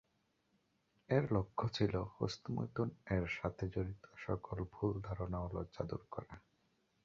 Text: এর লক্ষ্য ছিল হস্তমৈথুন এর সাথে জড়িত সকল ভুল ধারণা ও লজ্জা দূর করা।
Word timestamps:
এর 1.09 1.23
লক্ষ্য 1.33 1.65
ছিল 1.73 1.93
হস্তমৈথুন 2.17 2.87
এর 3.15 3.25
সাথে 3.37 3.63
জড়িত 3.67 4.03
সকল 4.17 4.57
ভুল 4.73 4.93
ধারণা 5.01 5.37
ও 5.39 5.47
লজ্জা 5.55 5.83
দূর 5.83 6.03
করা। 6.11 6.35